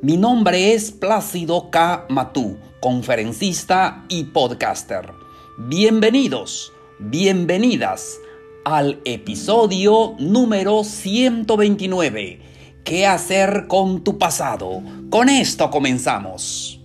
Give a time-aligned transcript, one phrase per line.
[0.00, 2.06] mi nombre es Plácido K.
[2.08, 5.12] Matú, conferencista y podcaster.
[5.56, 8.20] Bienvenidos, bienvenidas
[8.64, 12.40] al episodio número 129.
[12.84, 14.82] ¿Qué hacer con tu pasado?
[15.10, 16.80] Con esto comenzamos.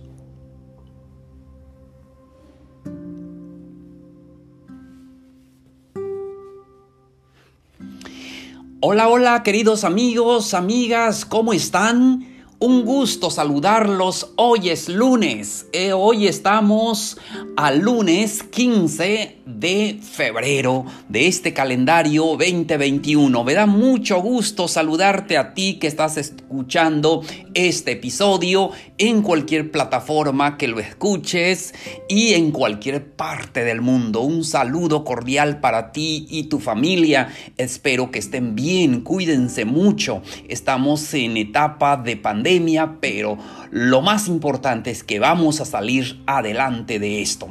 [8.80, 12.33] Hola, hola queridos amigos, amigas, ¿cómo están?
[12.66, 14.32] Un gusto saludarlos.
[14.36, 15.66] Hoy es lunes.
[15.74, 17.18] Eh, hoy estamos
[17.58, 23.44] al lunes 15 de febrero de este calendario 2021.
[23.44, 30.56] Me da mucho gusto saludarte a ti que estás escuchando este episodio en cualquier plataforma
[30.56, 31.74] que lo escuches
[32.08, 34.22] y en cualquier parte del mundo.
[34.22, 37.28] Un saludo cordial para ti y tu familia.
[37.58, 39.02] Espero que estén bien.
[39.02, 40.22] Cuídense mucho.
[40.48, 42.53] Estamos en etapa de pandemia
[43.00, 43.38] pero
[43.70, 47.48] lo más importante es que vamos a salir adelante de esto.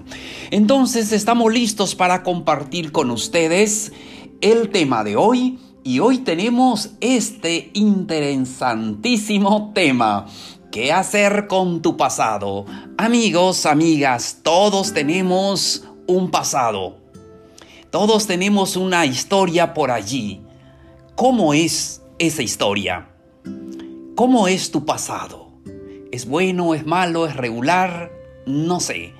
[0.52, 3.92] Entonces estamos listos para compartir con ustedes
[4.42, 10.28] el tema de hoy y hoy tenemos este interesantísimo tema.
[10.72, 12.66] ¿Qué hacer con tu pasado?
[12.98, 16.98] Amigos, amigas, todos tenemos un pasado.
[17.92, 20.42] Todos tenemos una historia por allí.
[21.16, 23.12] ¿Cómo es esa historia?
[24.16, 25.50] ¿Cómo es tu pasado?
[26.11, 28.12] ¿Es bueno, es malo, es regular?
[28.46, 29.12] No sé.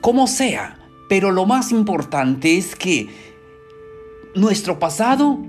[0.00, 0.78] Como sea,
[1.08, 3.08] pero lo más importante es que
[4.36, 5.40] nuestro pasado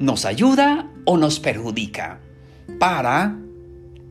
[0.00, 2.18] nos ayuda o nos perjudica
[2.80, 3.38] para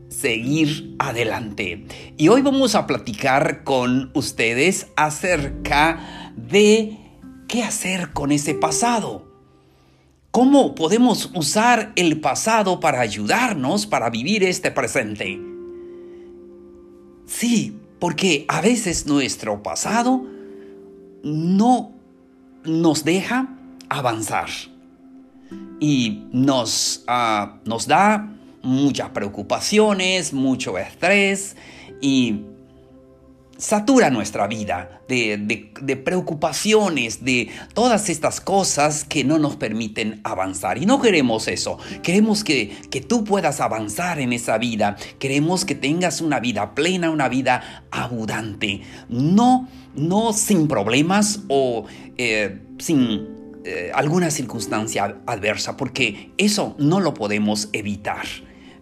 [0.07, 1.85] seguir adelante.
[2.15, 6.97] Y hoy vamos a platicar con ustedes acerca de
[7.49, 9.24] qué hacer con ese pasado.
[10.35, 15.39] ¿Cómo podemos usar el pasado para ayudarnos para vivir este presente?
[17.25, 20.25] Sí, porque a veces nuestro pasado
[21.23, 21.93] no
[22.65, 23.47] nos deja
[23.87, 24.49] avanzar
[25.79, 28.29] y nos, uh, nos da
[28.61, 31.55] muchas preocupaciones, mucho estrés
[32.01, 32.41] y
[33.57, 40.77] satura nuestra vida de, preocupaciones, de todas estas cosas que no nos permiten avanzar.
[40.77, 41.77] Y no queremos eso.
[42.03, 44.97] Queremos que, que tú puedas avanzar en esa vida.
[45.19, 48.81] Queremos que tengas una vida plena, una vida abundante.
[49.09, 51.85] No, no sin problemas o
[52.17, 53.27] eh, sin
[53.63, 58.25] eh, alguna circunstancia adversa, porque eso no lo podemos evitar.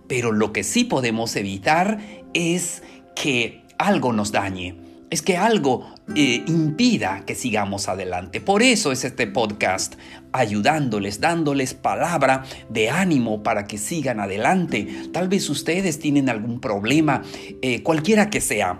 [0.08, 2.00] Pero lo que sí podemos evitar
[2.34, 2.84] es
[3.16, 4.76] que algo nos dañe,
[5.10, 5.86] es que algo
[6.16, 8.42] eh, impida que sigamos adelante.
[8.42, 9.96] Por eso es este podcast,
[10.32, 14.88] ayudándoles, dándoles palabra de ánimo para que sigan adelante.
[15.12, 17.22] Tal vez ustedes tienen algún problema,
[17.62, 18.80] eh, cualquiera que sea.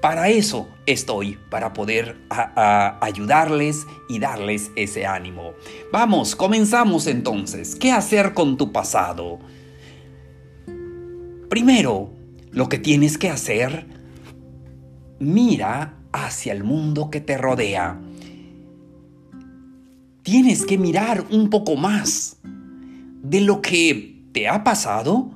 [0.00, 5.52] Para eso estoy, para poder ayudarles y darles ese ánimo.
[5.92, 7.76] Vamos, comenzamos entonces.
[7.76, 9.38] ¿Qué hacer con tu pasado?
[11.48, 12.10] Primero,
[12.50, 14.01] lo que tienes que hacer
[15.22, 17.98] mira hacia el mundo que te rodea.
[20.22, 22.38] Tienes que mirar un poco más
[23.22, 25.30] de lo que te ha pasado.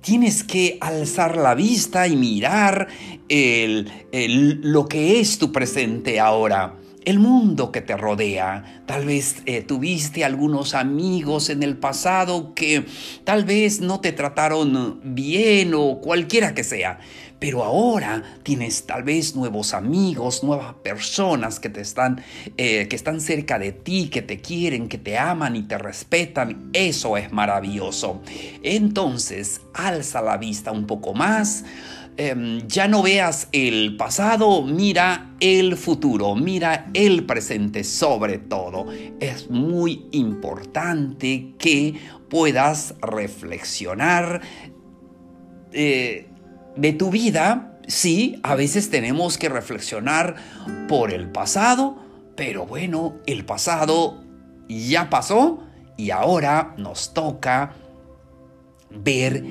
[0.00, 2.88] Tienes que alzar la vista y mirar
[3.28, 8.82] lo que es tu presente ahora el mundo que te rodea.
[8.86, 12.84] Tal vez eh, tuviste algunos amigos en el pasado que
[13.24, 16.98] tal vez no te trataron bien o cualquiera que sea.
[17.38, 22.20] Pero ahora tienes tal vez nuevos amigos, nuevas personas que te están,
[22.56, 26.70] eh, que están cerca de ti, que te quieren, que te aman y te respetan.
[26.72, 28.20] Eso es maravilloso.
[28.64, 31.64] Entonces, alza la vista un poco más.
[32.20, 38.86] Em, ya no veas el pasado, mira el futuro, mira el presente sobre todo.
[39.20, 41.94] Es muy importante que
[42.28, 44.40] puedas reflexionar
[45.72, 46.26] eh,
[46.74, 47.78] de tu vida.
[47.86, 50.34] Sí, a veces tenemos que reflexionar
[50.88, 51.98] por el pasado,
[52.34, 54.24] pero bueno, el pasado
[54.68, 55.62] ya pasó
[55.96, 57.76] y ahora nos toca
[58.90, 59.44] ver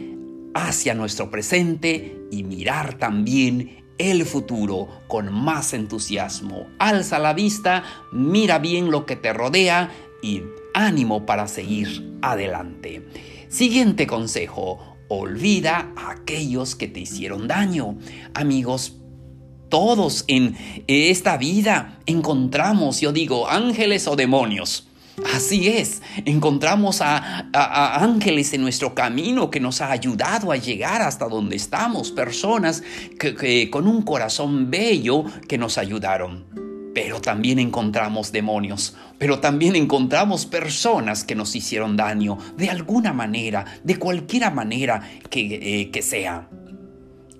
[0.53, 6.67] hacia nuestro presente y mirar también el futuro con más entusiasmo.
[6.79, 9.91] Alza la vista, mira bien lo que te rodea
[10.21, 10.43] y
[10.73, 13.07] ánimo para seguir adelante.
[13.49, 17.97] Siguiente consejo, olvida a aquellos que te hicieron daño.
[18.33, 18.97] Amigos,
[19.69, 20.55] todos en
[20.87, 24.86] esta vida encontramos, yo digo, ángeles o demonios.
[25.25, 27.49] Así es, encontramos a,
[28.03, 32.83] ángeles en nuestro camino que nos ha ayudado a llegar hasta donde estamos, personas
[33.19, 36.45] que, con un corazón bello que nos ayudaron.
[36.93, 43.65] Pero también encontramos demonios, pero también encontramos personas que nos hicieron daño de alguna manera,
[43.83, 46.47] de cualquier manera que, eh, que sea.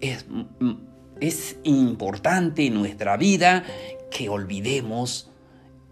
[0.01, 0.73] Es, mm,
[1.19, 3.63] es importante en nuestra vida
[4.12, 5.30] que olvidemos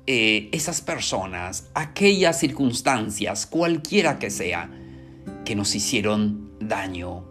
[0.08, 4.70] eh, esas personas, aquellas circunstancias, cualquiera que sea,
[5.44, 7.26] que nos hicieron daño.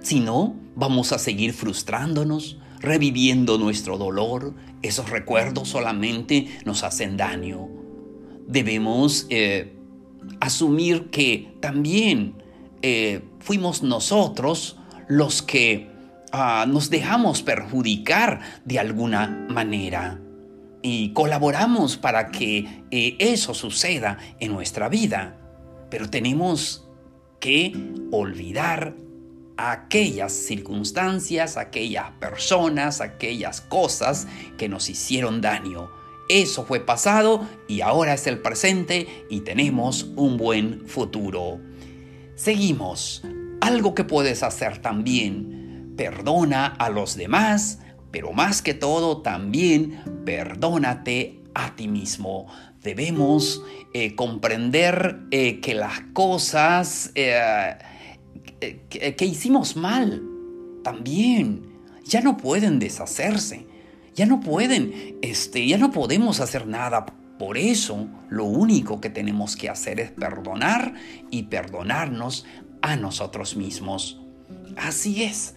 [0.00, 4.54] Si no, vamos a seguir frustrándonos, reviviendo nuestro dolor.
[4.82, 7.68] Esos recuerdos solamente nos hacen daño.
[8.46, 9.74] Debemos eh,
[10.40, 12.34] asumir que también
[12.82, 14.76] eh, fuimos nosotros
[15.08, 15.88] los que
[16.32, 20.21] ah, nos dejamos perjudicar de alguna manera
[20.82, 25.38] y colaboramos para que eh, eso suceda en nuestra vida.
[25.88, 26.88] Pero tenemos
[27.40, 27.72] que
[28.10, 28.94] olvidar
[29.56, 34.26] aquellas circunstancias, aquellas personas, aquellas cosas
[34.58, 35.90] que nos hicieron daño.
[36.28, 41.60] Eso fue pasado y ahora es el presente y tenemos un buen futuro.
[42.34, 43.22] Seguimos.
[43.60, 45.94] Algo que puedes hacer también.
[45.96, 47.78] Perdona a los demás
[48.12, 52.46] pero más que todo también perdónate a ti mismo.
[52.82, 53.62] Debemos
[53.94, 57.74] eh, comprender eh, que las cosas eh,
[58.88, 60.22] que, hicimos mal
[60.84, 61.72] también
[62.04, 63.66] ya no pueden deshacerse.
[64.14, 67.06] Ya no pueden, este, ya no podemos hacer nada
[67.38, 70.92] por eso, lo único que tenemos que hacer es perdonar
[71.30, 72.44] y perdonarnos
[72.82, 74.20] a nosotros mismos.
[74.76, 75.54] Así es,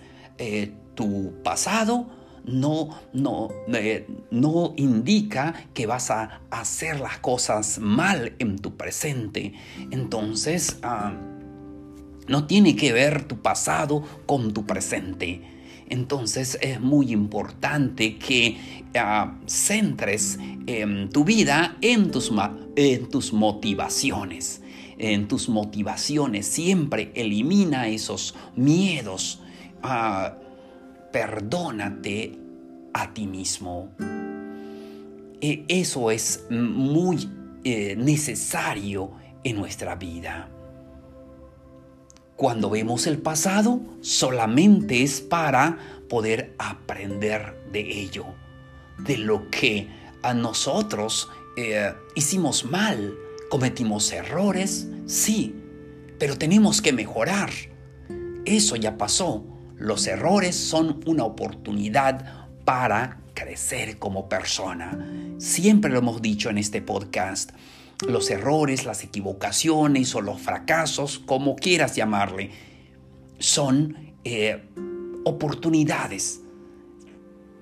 [0.96, 2.15] tu pasado
[2.46, 9.54] no, no, eh, no indica que vas a hacer las cosas mal en tu presente.
[9.92, 11.14] Entonces, ah,
[12.28, 15.42] no tiene que ver tu pasado con tu presente.
[15.88, 18.58] Entonces es muy importante que
[18.96, 22.32] ah, centres em, tu vida en tus,
[22.76, 24.62] en tus motivaciones.
[24.98, 29.42] En tus motivaciones siempre elimina esos miedos.
[29.84, 30.38] Ah,
[31.16, 32.38] perdónate
[32.94, 33.96] a ti mismo.
[35.40, 37.30] E, eso es muy
[37.64, 40.50] eh, necesario en nuestra vida.
[42.36, 45.78] Cuando vemos el pasado, solamente es para
[46.10, 48.26] poder aprender de ello,
[48.98, 49.88] de lo que
[50.22, 53.16] a nosotros eh, hicimos mal,
[53.50, 55.56] cometimos errores, sí,
[56.20, 57.52] pero tenemos que mejorar.
[58.44, 59.55] Eso ya pasó.
[59.86, 64.98] Los errores son una oportunidad para crecer como persona.
[65.38, 67.52] Siempre lo hemos dicho en este podcast.
[68.08, 72.50] Los errores, las equivocaciones o los fracasos, como quieras llamarle,
[73.38, 74.72] son eh,
[75.24, 76.42] oportunidades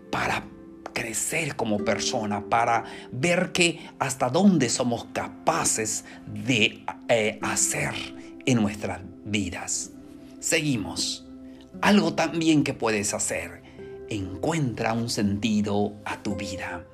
[0.10, 0.46] para
[0.94, 7.94] crecer como persona, para ver que hasta dónde somos capaces de eh, hacer
[8.46, 9.92] en nuestras vidas.
[10.40, 11.23] Seguimos.
[11.82, 13.64] Algo también que puedes hacer.
[14.10, 16.86] Encuentra un sentido a tu vida.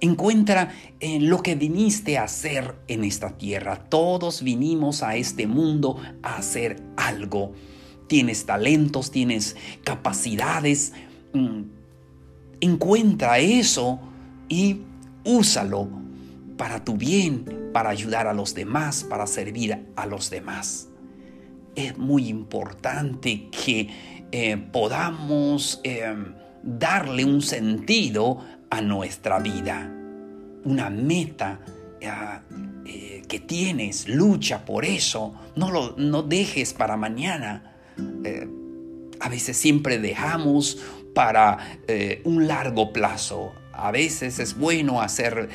[0.00, 3.84] Encuentra en lo que viniste a hacer en esta tierra.
[3.88, 7.52] Todos vinimos a este mundo a hacer algo.
[8.06, 10.94] Tienes talentos, tienes capacidades.
[11.34, 11.62] Mm,
[12.60, 14.00] encuentra eso
[14.48, 14.80] y
[15.24, 15.88] úsalo
[16.56, 20.88] para tu bien, para ayudar a los demás, para servir a los demás.
[21.74, 23.88] Es muy importante que
[24.32, 26.14] eh, podamos eh,
[26.62, 29.90] darle un sentido a nuestra vida,
[30.64, 31.60] una meta
[32.00, 37.76] eh, que tienes, lucha por eso, no lo no dejes para mañana.
[39.20, 40.78] a veces siempre dejamos
[41.14, 41.58] para
[42.24, 43.52] un largo plazo.
[43.72, 45.48] A veces es bueno hacer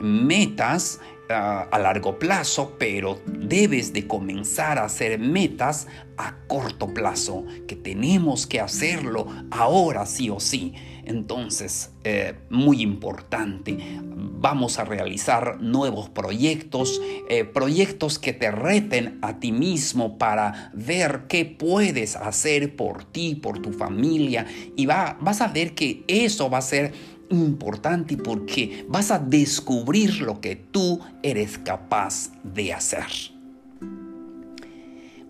[0.00, 1.00] metas
[1.30, 8.46] a largo plazo, pero debes de comenzar a hacer metas a corto plazo, que tenemos
[8.46, 10.74] que hacerlo ahora sí o sí.
[11.04, 19.40] Entonces, eh, muy importante, vamos a realizar nuevos proyectos, eh, proyectos que te reten a
[19.40, 24.46] ti mismo para ver qué puedes hacer por ti, por tu familia,
[24.76, 26.92] y va, vas a ver que eso va a ser
[27.30, 33.06] importante porque vas a descubrir lo que tú eres capaz de hacer.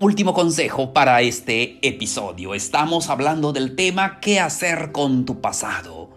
[0.00, 2.54] Último consejo para este episodio.
[2.54, 6.10] Estamos hablando del tema ¿qué hacer con tu pasado?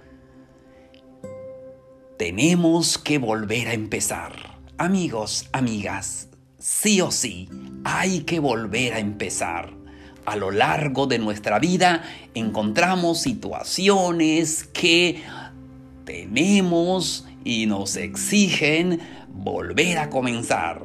[2.17, 4.31] Tenemos que volver a empezar.
[4.77, 7.49] Amigos, amigas, sí o sí,
[7.83, 9.73] hay que volver a empezar.
[10.25, 15.21] A lo largo de nuestra vida encontramos situaciones que
[16.05, 20.83] tenemos y nos exigen volver a comenzar.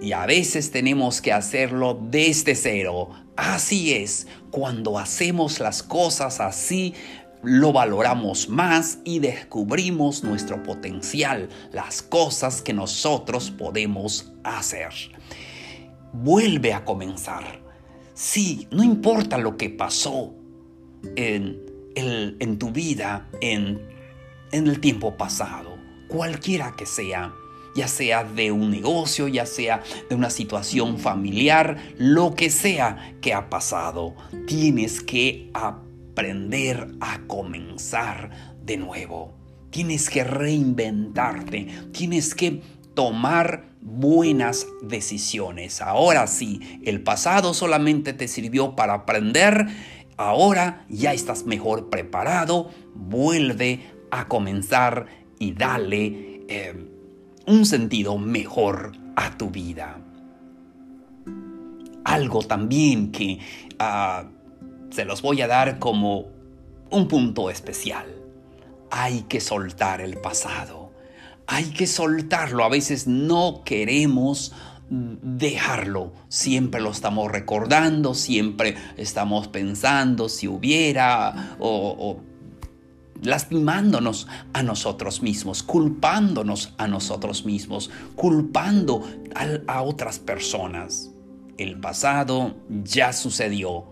[0.00, 3.10] Y a veces tenemos que hacerlo desde cero.
[3.36, 6.94] Así es, cuando hacemos las cosas así,
[7.42, 14.90] lo valoramos más y descubrimos nuestro potencial, las cosas que nosotros podemos hacer.
[16.12, 17.62] Vuelve a comenzar.
[18.14, 20.34] Sí, no importa lo que pasó
[21.16, 21.60] en,
[21.94, 23.91] en tu vida, en
[24.52, 25.78] en el tiempo pasado,
[26.08, 27.34] cualquiera que sea,
[27.74, 33.32] ya sea de un negocio, ya sea de una situación familiar, lo que sea que
[33.32, 34.14] ha pasado,
[34.46, 38.30] tienes que aprender a comenzar
[38.62, 39.34] de nuevo.
[39.70, 42.60] Tienes que reinventarte, tienes que
[42.94, 45.80] tomar buenas decisiones.
[45.80, 49.66] Ahora sí, el pasado solamente te sirvió para aprender,
[50.18, 53.80] ahora ya estás mejor preparado, vuelve
[54.12, 55.06] a comenzar
[55.38, 56.86] y darle eh,
[57.46, 59.98] un sentido mejor a tu vida.
[62.04, 63.40] Algo también que
[63.78, 64.24] ah,
[64.90, 66.26] se los voy a dar como
[66.90, 68.04] un punto especial.
[68.90, 70.92] Hay que soltar el pasado.
[71.46, 72.64] Hay que soltarlo.
[72.64, 74.52] A veces no queremos
[74.90, 76.12] dejarlo.
[76.28, 82.20] Siempre lo estamos recordando, siempre estamos pensando si hubiera o
[83.22, 89.08] lastimándonos a nosotros mismos, culpándonos a nosotros mismos, culpando
[89.66, 91.10] a, otras personas.
[91.56, 93.84] El pasado ya sucedió.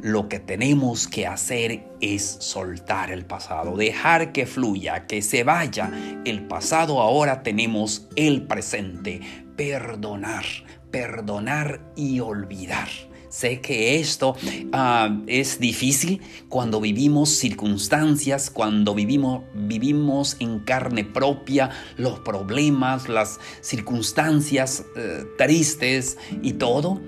[0.00, 5.90] Lo que tenemos que hacer es soltar el pasado, dejar que fluya, que se vaya.
[6.24, 9.20] El pasado ahora tenemos el presente.
[9.56, 10.44] Perdonar,
[10.92, 12.86] perdonar y olvidar.
[13.28, 14.36] Sé que esto
[14.72, 23.38] ah, es difícil cuando vivimos circunstancias, cuando vivimos, vivimos en carne propia los problemas, las
[23.60, 27.00] circunstancias eh, tristes y todo.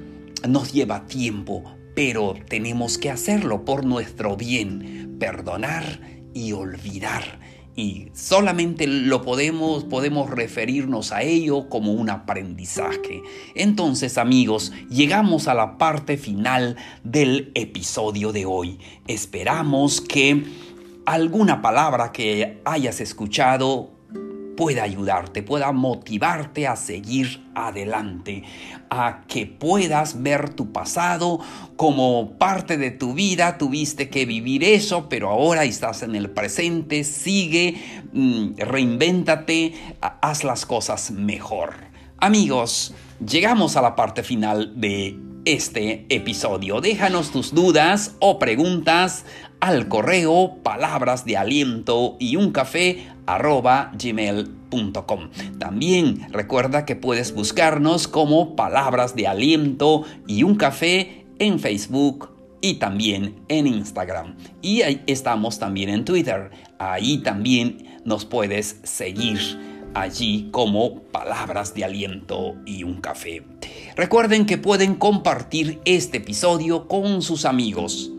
[0.49, 6.01] Nos lleva tiempo, pero tenemos que hacerlo por nuestro bien, perdonar
[6.35, 7.41] y olvidar
[7.77, 13.23] y solamente lo podemos, podemos referirnos a ello como un aprendizaje.
[13.55, 18.79] Entonces amigos, llegamos a la parte final del episodio de hoy.
[19.07, 20.45] Esperamos que
[21.07, 24.00] alguna palabra que hayas escuchado
[24.57, 28.43] pueda ayudarte, pueda motivarte a seguir adelante,
[28.91, 31.41] a que puedas ver tu pasado
[31.77, 37.05] como parte de tu vida, tuviste que vivir eso, pero ahora estás en el presente,
[37.05, 37.77] sigue,
[38.13, 41.75] mm, reinvéntate, haz las cosas mejor.
[42.19, 46.81] Amigos, llegamos a la parte final de este episodio.
[46.81, 49.25] Déjanos tus dudas o preguntas
[49.61, 53.07] al correo palabras de aliento y un café.
[55.59, 62.31] También recuerda que puedes buscarnos como palabras de aliento y un café en Facebook
[62.61, 64.37] y también en Instagram.
[64.63, 66.51] Y ahí estamos también en Twitter.
[66.79, 69.39] Ahí también nos puedes seguir
[69.95, 73.43] allí como palabras de aliento y un café.
[73.97, 78.11] Recuerden que pueden compartir este episodio con sus amigos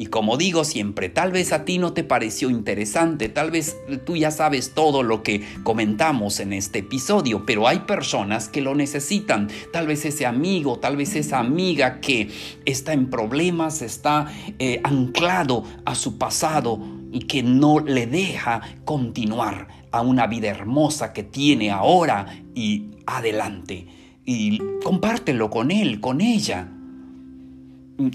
[0.00, 4.16] y como digo siempre, tal vez a ti no te pareció interesante, tal vez tú
[4.16, 9.50] ya sabes todo lo que comentamos en este episodio, pero hay personas que lo necesitan.
[9.74, 12.30] Tal vez ese amigo, tal vez esa amiga que
[12.64, 16.80] está en problemas, está eh, anclado a su pasado
[17.12, 23.86] y que no le deja continuar a una vida hermosa que tiene ahora y adelante.
[24.24, 26.68] Y compártelo con él, con ella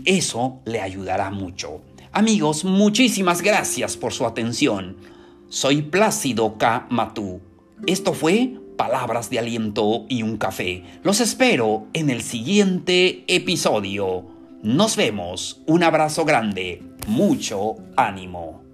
[0.05, 1.81] eso le ayudará mucho.
[2.11, 4.97] Amigos, muchísimas gracias por su atención.
[5.49, 6.87] Soy Plácido K.
[6.89, 7.41] Matú.
[7.85, 10.83] Esto fue Palabras de Aliento y un Café.
[11.03, 14.25] Los espero en el siguiente episodio.
[14.63, 15.61] Nos vemos.
[15.67, 16.81] Un abrazo grande.
[17.07, 18.64] Mucho ánimo.